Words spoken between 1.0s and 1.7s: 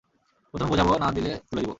না দিলে তুলে নিবো!